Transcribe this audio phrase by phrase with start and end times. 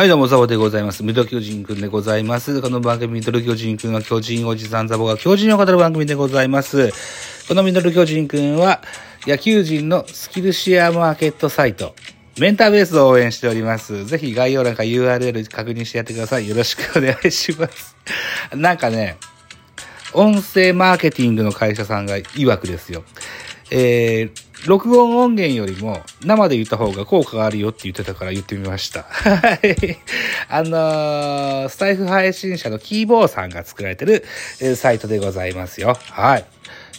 [0.00, 1.04] はい、どうも、ザボでございます。
[1.04, 2.62] ミドル巨人くんでございます。
[2.62, 6.90] この番組、ミドル巨人くんは巨人おじさんザボが巨人を語る番組でございます。
[7.46, 8.80] このミドル巨人くんは、
[9.26, 11.94] 野球人のスキルシェアマーケットサイト、
[12.38, 14.06] メンターベースを応援しております。
[14.06, 16.48] ぜひ概要欄から URL 確認してやってください。
[16.48, 17.94] よろしくお願いします。
[18.56, 19.18] なんかね、
[20.14, 23.04] 音声マーケティングの会社さんが曰くですよ。
[23.70, 29.04] えー、録音音源よりも生で言った方が効果があるよって言ってたから言ってみました。
[29.04, 29.98] はい。
[30.48, 34.24] あのースタイフ配信者のキーボーさんが作られてる、
[34.60, 35.96] えーサイトでございますよ。
[36.10, 36.44] はい。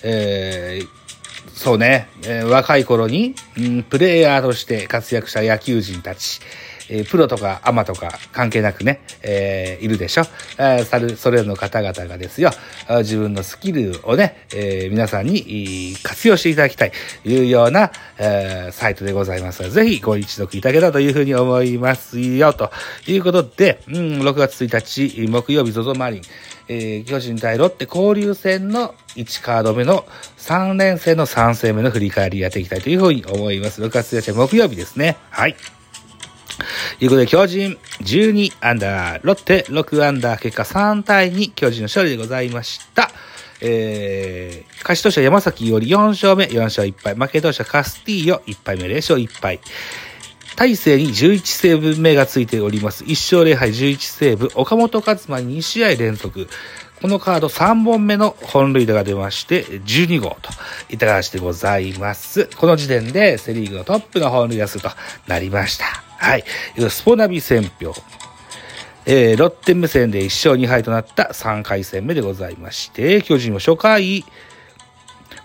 [0.04, 1.02] えー
[1.54, 6.40] そうね、えー若い頃に、うん、プレイヤーとして活躍した野球人たち、
[6.94, 10.24] えプロとかアマとか関係なくね、えーいるでしょ？
[10.58, 12.52] えーさるそれの方々がですよ、
[13.00, 16.92] 自分のスキルをね、えー皆さんに活用していただきたい
[17.24, 22.70] というような、えーサイトでございます、ぜひご一読いただけたというふうに思いますよ、と
[23.08, 26.22] いうことで、うん、6月1日、木曜日、ゾゾマリン、
[26.68, 30.06] えー巨人対ロッテ交流戦の1カード目の
[30.38, 33.82] 3連戦の3戦目の振り返りやっていきたいというふうに思います。
[33.82, 35.18] 6月1日木曜日ですね。
[35.30, 35.56] はい。
[37.02, 43.10] ということで、巨人12アンダー、ロッテ6アンダー、結果3対2、巨人の勝利でございました。
[43.60, 47.16] えー、勝ち投手は山崎より4勝目、4勝1敗。
[47.16, 49.60] 負け投手はカスティーヨ1敗目、0勝1敗。
[50.56, 53.04] 大勢に11セーブ目がついております。
[53.04, 54.52] 1勝0敗11セーブ。
[54.54, 56.48] 岡本和真に2試合連続。
[57.02, 60.52] このカード3本目の本塁打が出まして、12号と
[60.92, 62.48] いった形でございます。
[62.58, 64.92] この時点でセリーグのトップの本塁打数と
[65.26, 66.11] なりました。
[66.22, 66.44] はい。
[66.88, 67.94] スポナビ選票。
[69.08, 74.24] えー、ロッテ無線で1勝2敗となった3回戦目でございまして、巨人は初回、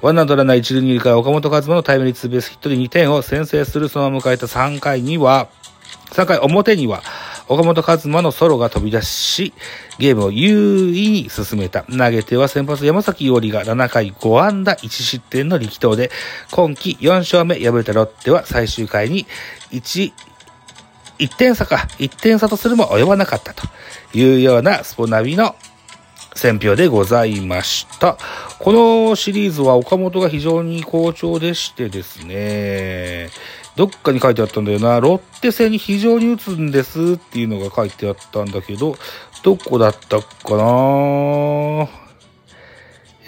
[0.03, 5.49] ワンアウトランナー一塁二塁から岡本和真のタイムリーツーベースヒットで2点を先制するそのまま迎えた3回には、
[6.11, 7.03] 3回表には、
[7.49, 9.55] 岡本和真のソロが飛び出し、
[9.99, 11.85] ゲームを優位に進めた。
[11.85, 16.11] 投げては先発山崎伊織が7回5安打1失点の力投で、
[16.51, 19.27] 今季4勝目敗れたロッテは最終回に
[19.71, 20.13] 1、
[21.19, 23.67] 1点差か、1点差とするも及ばなかったと
[24.15, 25.57] いうようなスポナビの
[26.35, 28.19] 選票でございました。
[28.59, 33.31] このシリーズは岡本が非常に好調でしてですね、
[33.77, 38.97] どっかに書いてあったんだよな、ロッテ戦に非常に打つんですっていうのが書いてあったんだけど、
[39.43, 41.89] どこだったかな？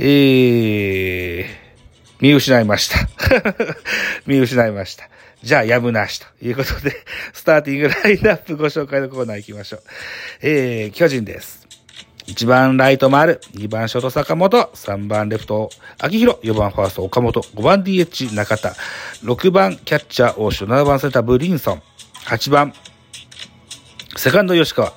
[0.00, 1.46] えー、
[2.20, 2.98] 見失いました。
[4.28, 5.08] 見失いました。
[5.42, 6.94] じゃあ、やむなしということで、
[7.32, 9.82] スターティングラインナップご紹介のコーナー行きましょう。
[10.42, 11.66] えー、巨人です。
[12.26, 18.74] 1番ライト丸、2番ショート坂本、3番レフト秋広、4番ファースト岡本、5番 DH 中田、
[19.22, 21.82] 6番キャッチャー大城、7番センターブリンソン、
[22.26, 22.74] 8番
[24.14, 24.92] セカンド吉川、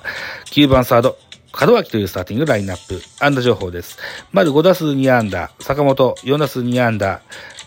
[0.50, 1.16] 9番サード、
[1.60, 3.98] 門脇というスターティングラインナップ、安打情報です。
[4.32, 7.20] 丸5打数2安打、坂本4打数2安打、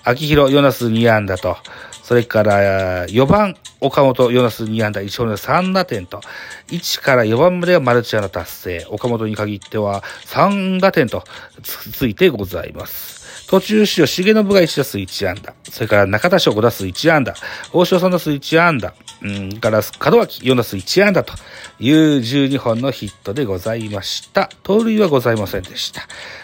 [0.03, 1.56] 秋広4打数2安打と、
[2.03, 6.22] それから4番岡本4打数2安打、1本で3打点と、
[6.69, 11.23] 1から4番まではマルチアの達成、岡本に限っては3打点と
[11.62, 13.47] つついてございます。
[13.47, 15.53] 途中出場、重信が1打数1安打。
[15.63, 17.35] それから中田翔5打数1安打。
[17.72, 18.94] 大城3打数1安打。
[19.22, 19.81] うん、から、
[20.12, 21.34] 門脇4打数1安打と
[21.80, 24.50] いう12本のヒットでございました。
[24.64, 26.02] 盗塁はございませんでした。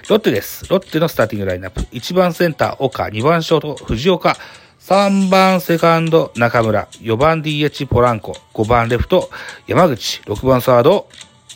[0.09, 0.68] ロッテです。
[0.70, 1.82] ロッテのスターティングラインナップ。
[1.82, 3.04] 1番センター、岡。
[3.04, 4.38] 2番ショート、藤岡。
[4.80, 6.88] 3番セカンド、中村。
[7.02, 8.35] 4番 DH、ポランコ。
[8.53, 9.29] 5番レフト、
[9.67, 10.22] 山口。
[10.26, 11.08] 6番サード、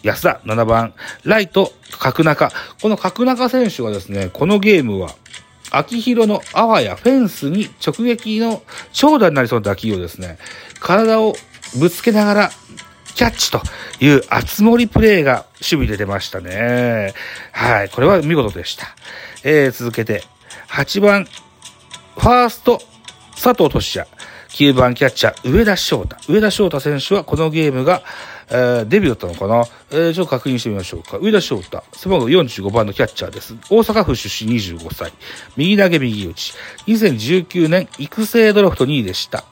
[0.04, 0.42] 安田。
[0.46, 2.52] 7番、ライト、角中。
[2.82, 5.16] この角中選手はですね、このゲームは、
[5.78, 8.62] 秋広のあわやフェンスに直撃の
[8.94, 10.38] 長打になりそうな打球をですね、
[10.80, 11.34] 体を
[11.80, 12.52] ぶつけながら
[13.16, 13.62] キャッチと
[14.00, 17.14] いう熱盛プレーが守備で出ましたね。
[17.52, 18.88] はい、これは見事でした。
[19.44, 20.24] えー、続けて、
[20.70, 22.82] 8番、ファースト、
[23.34, 24.10] 佐藤俊也。
[24.50, 26.16] 9番キャッチャー、上田翔太。
[26.32, 28.04] 上田翔太選手はこのゲームが、
[28.50, 31.18] えーデビューだったのかな、えーちょっと確認してみましょうか。
[31.18, 33.56] 上田翔太、背番号45番のキャッチャーです。
[33.70, 35.14] 大阪府出身25歳。
[35.58, 36.54] 右投げ右打ち。
[36.88, 39.44] 2019年育成ドラフト2位でした。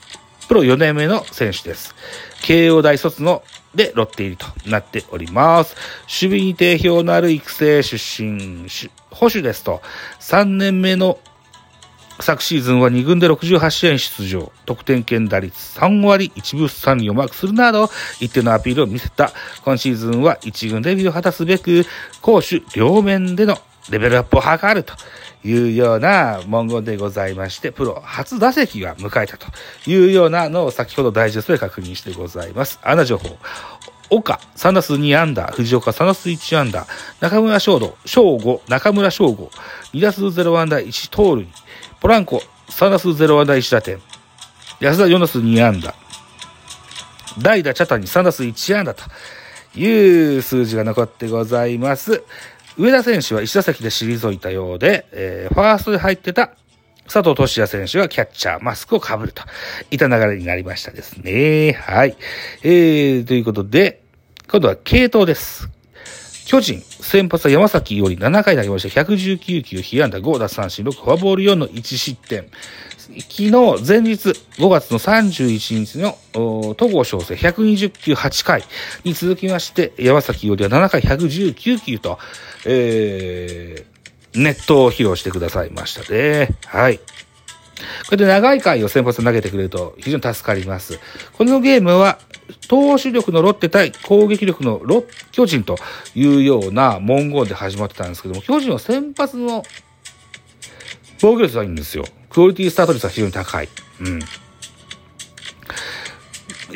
[0.42, 1.96] ププロ4年目の選手です。
[2.44, 3.44] 慶応大卒の
[3.74, 5.76] でロッテ入りとなっております。
[6.02, 8.68] 守備に定評のある育成出身、
[9.10, 9.82] 保守ですと、
[10.20, 11.18] 3年目の
[12.20, 17.90] 昨シーズンは2軍で68試合出場、得点圏打率3割1分3厘をマークするなど、
[18.20, 19.32] 一定のアピールを見せた、
[19.64, 21.86] 今シーズンは1軍デビューを果たすべく、
[22.22, 23.58] 攻守両面での
[23.90, 24.94] レベルアップを図ると
[25.44, 29.48] いうような文言でございまして、プロ初打席が迎えたと
[29.90, 32.80] いうようなのを先ほどダイジェストで確認してございます。
[32.84, 33.38] アナ情報。
[34.10, 36.86] 岡、3打数2安打、藤岡3打数1安打、
[37.20, 39.50] 中村翔吾、翔吾、中村翔吾、
[39.94, 41.48] 2打数0安打1盗塁、
[42.04, 43.98] ポランコ、3打数0安打1打点。
[44.82, 45.96] 安田4打数2安打。
[47.42, 49.06] 代打茶谷3打数1安打と
[49.74, 52.22] いう数字が残ってございます。
[52.78, 56.52] 上田選手は1打席で退いたようで、えー、ファーストで入ってた
[57.06, 59.42] 佐藤俊也選手がキャッチャー、マスクを被ると
[59.90, 61.72] いった流れになりましたですね。
[61.72, 62.18] はい。
[62.64, 64.02] えー、ということで、
[64.50, 65.73] 今度は系統です。
[66.46, 69.02] 巨人、先発は山崎より7回投げました。
[69.02, 72.48] 119球、被安打5奪三振6、フォアボール4の1失点。
[72.98, 73.52] 昨日、
[73.86, 76.18] 前日、5月の31日の、
[76.76, 78.64] 戸郷翔征120球8回
[79.04, 82.20] に続きまして、山崎よりは7回119球と、
[82.66, 86.50] えー、ネットを披露してくださいましたね。
[86.66, 87.00] はい。
[88.06, 91.00] これで長い回を先発投げてくれると非常に助かります。
[91.34, 92.20] このゲームは、
[92.68, 95.78] 投手力のロッテ対攻撃力のロ巨人と
[96.16, 99.64] いうような文言で始まってたんですけども、巨人は先発の
[101.22, 102.06] 防御率はいいんですよ。
[102.30, 103.70] クオリティスタート率は非常に高い。
[104.02, 104.20] うん。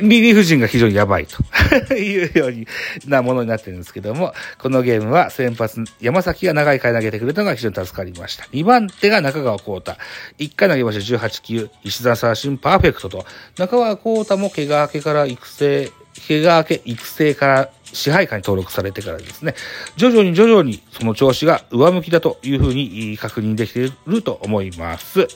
[0.02, 1.44] リリーフ陣が非常にやばいと
[1.96, 8.46] いうようなものになってるんですけども、このゲームは先発、山崎が長い回投げてくれたのが非常に助かりました。
[8.46, 9.98] 2番手が中川幸太。
[10.40, 13.26] 1回投げました18球、石田三振パーフェクトと、
[13.58, 15.92] 中川幸太も怪我明けから育成、
[16.28, 19.56] 怪我明け育成から支配下に登録されてからですね、
[19.96, 25.28] 徐々に徐々にその調子が上向きだというふうに確認できていると思います。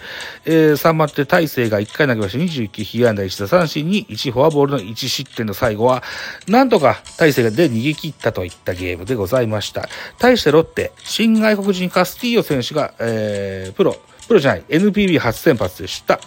[0.46, 6.04] えー、3番手大勢が1回投げました21球、被安打1打三振に1フォアボールの1失点の最後は、
[6.48, 9.88] なんとか大勢で逃げ切ったといったゲームでございました。
[10.20, 13.96] 対してロッテ、新外国人カスティーヨ選手が、えー、プロ、
[14.32, 16.18] プロじゃない、NPB 初先発でした。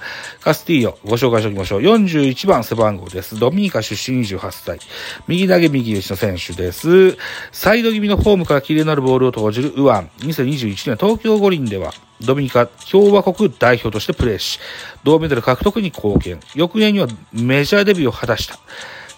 [0.43, 1.81] カスティーヨ、ご紹介しておきましょう。
[1.81, 3.39] 41番背番号です。
[3.41, 4.79] ドミニカ出身28歳。
[5.27, 7.17] 右投げ右打ちの選手です。
[7.51, 10.11] サイド気味のフォームからキレのあるボールを投じるウアン。
[10.19, 14.61] 2021年東京五輪では、ドミニカ共和国代表としてプレーし、
[15.03, 16.41] 銅メダル獲得に貢献。
[16.55, 18.59] 翌年にはメジャーデビューを果たした。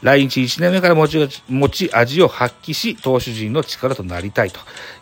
[0.03, 4.61] 来日1年目から持ち持ち味を発揮し、投手陣の力となりたいと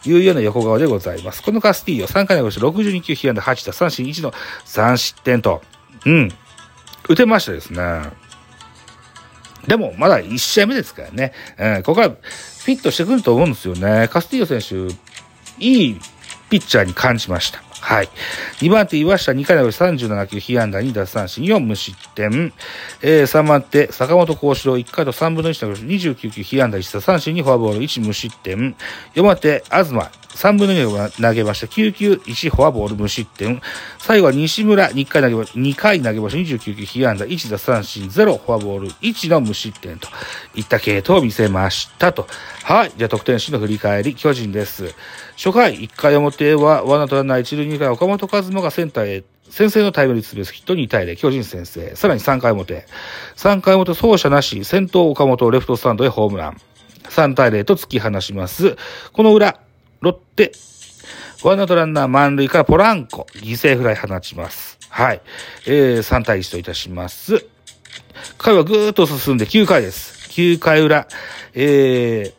[0.08, 1.42] いうような横顔でございます。
[1.42, 4.32] このカスティーヨ、3回投げました62球、被安打8打三振1の
[4.64, 5.62] 3失点と、
[6.06, 6.28] うん、
[7.08, 8.02] 打てましたですね。
[9.66, 11.32] でも、まだ1試合目ですからね。
[11.58, 14.08] うん、ここはフィットしてくると思うんですよね。
[14.08, 14.94] カスティーヨ選手、
[15.58, 16.00] いい
[16.50, 17.62] ピッチャーに感じました。
[17.84, 18.08] はい。
[18.60, 22.50] 2番手、岩下2回投げ37球、被安打2奪三振4無失点。
[23.02, 28.74] えー、3番手、坂本幸四郎1回と3分の1投げ29球、被安打1奪三振にフォアボール1無失点。
[29.14, 29.92] 4番手、東、
[30.34, 31.66] 3分の2を投げました。
[31.66, 33.62] 9球、1フォアボール無失点。
[33.98, 36.38] 最後は西村、2回投げま2回投げました。
[36.38, 40.08] 29球、被安打1奪三振0、フォアボール1の無失点と
[40.54, 42.26] いった系統を見せましたと。
[42.64, 42.92] はい。
[42.96, 44.94] じゃあ得点シーンの振り返り、巨人です。
[45.36, 51.94] 初回、1回表は、ワンアウトランナー1塁2回、岡本和真がセンターへ、先制のタイムリーツーベースヒット2対0、巨人先制。
[51.94, 52.86] さらに3回表。
[53.36, 56.60] 3回表、走者なし、先頭岡本レフトスタンドへホームラン。
[57.04, 58.76] 3対0と突き放します。
[59.12, 59.60] この裏、
[60.04, 60.52] ロッテ、
[61.42, 64.78] ワンアウトランナー満塁からポランコ、犠牲フライ放ちます。
[64.90, 65.22] はい。
[65.66, 67.46] えー、3対1といたします。
[68.36, 70.28] 回はぐーっと進んで9回です。
[70.28, 71.08] 9回裏、
[71.54, 72.34] え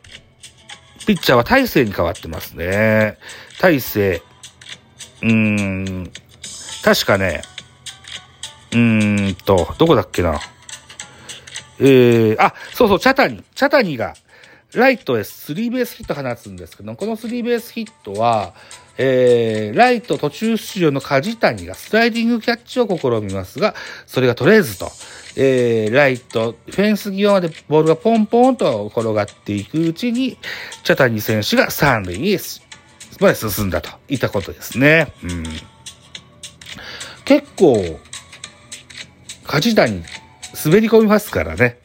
[1.00, 3.18] ー、ピッチャーは大勢に変わってますね。
[3.60, 4.22] 大勢、
[5.22, 6.12] うーん、
[6.84, 7.42] 確かね、
[8.70, 10.38] うーんと、どこだっけな。
[11.80, 13.42] えー、あ、そうそう、チャタニ。
[13.56, 14.14] チャタニが、
[14.76, 18.54] ライトへスリーベースヒット放つんですけど、このスリーベースヒットは、
[18.98, 23.74] えー、ライト途中出場の梶谷がスライディングキャッチを試みますが、
[24.06, 24.90] それが取れずと、
[25.36, 30.38] えー、ライト、フェンス際までボールがポンポンと転がっていくうちに、
[30.84, 32.38] チャタニ選手が三塁に
[33.20, 35.12] まで進んだといったことですね。
[35.22, 35.44] うん、
[37.24, 37.98] 結構、
[39.46, 40.02] 梶谷、
[40.64, 41.78] 滑り込みますからね。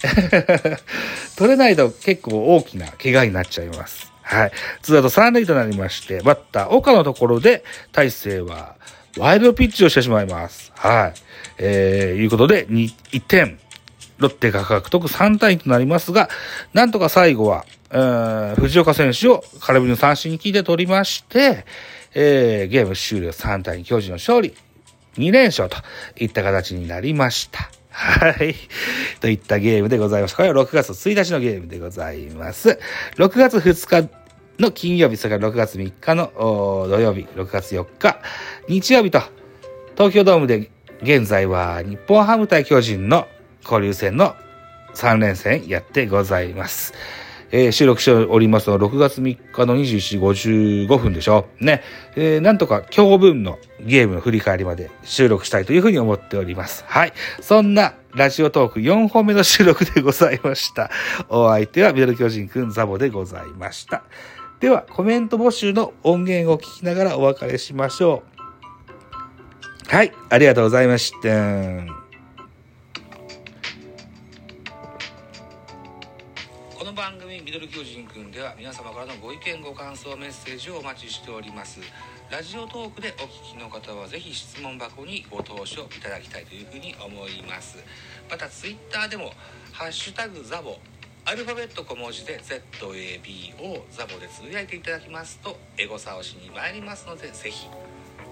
[1.36, 4.12] 取れないと結構大きな怪我になっちゃいます。
[4.22, 4.52] はい。
[4.82, 8.76] ツーアウト三塁となりまして、バッター、岡のところで、大勢は、
[9.18, 10.72] ワイルドピッチをしてしまいます。
[10.76, 11.14] はい。
[11.58, 13.60] えー、いうことで、2、1点。
[14.20, 16.30] ロッテが獲得3対2となりますが、
[16.74, 21.66] なんとか最後は、えー、藤岡選手を空振りの三振機で取りまして、
[22.14, 24.54] えー、ゲーム終了3対2、巨人の勝利。
[25.18, 25.78] 2連勝と
[26.18, 27.70] いった形になりました。
[27.92, 28.56] はい。
[29.20, 30.36] といったゲームでございます。
[30.36, 32.80] これは6月1日のゲームでございます。
[33.18, 34.10] 6月2日
[34.60, 36.32] の金曜日、それから6月3日の
[36.90, 38.20] 土曜日、6月4日、
[38.68, 39.22] 日曜日と、
[39.96, 40.72] 東京ドームで
[41.04, 43.28] 現在は日本ハム対巨人の
[43.64, 44.36] 交流戦の
[44.94, 46.94] 3連戦やってございます。
[47.52, 51.84] えー収録しておりますのは6月3日の21時55分でしょね。
[52.16, 56.84] えーなんとか今日分のゲームの振り返りまで収録したいというふうに思っております。
[56.88, 57.14] はい。
[57.42, 60.92] そんなラジオトーク4本目の収録でございました。
[61.30, 64.04] お相手はミドル巨人くんザボでございました。
[64.60, 68.22] では、コメント募集の音源を聞きながらお別れしましょ
[69.90, 69.96] う。
[69.96, 70.14] はい。
[70.30, 72.01] ありがとうございました。
[77.52, 81.82] ミドル巨人くん」では皆様からのご意見ご感想メッセージをお待ちしております。
[82.30, 87.84] ラジオトークでお聞きの方はぜひ質問箱にご投書いただきたいというふうに思います。
[88.30, 89.34] またツイッターでも
[89.74, 90.80] 「ハッシュタグザボ」
[91.26, 97.68] アルファベット小文字で ZABO ザボでつぶやいていただきますとエゴサをしに参りますのでぜひ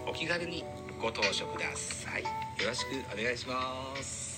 [0.07, 0.63] お気軽に
[0.97, 2.23] ご投書ください。
[2.23, 2.29] よ
[2.69, 4.28] ろしくお願いします。